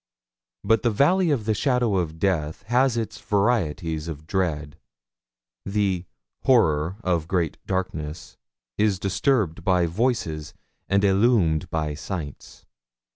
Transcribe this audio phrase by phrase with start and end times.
[0.63, 4.79] But the valley of the shadow of death has its varieties of dread.
[5.63, 6.05] The
[6.41, 8.35] 'horror of great darkness'
[8.79, 10.55] is disturbed by voices
[10.89, 12.65] and illumed by sights.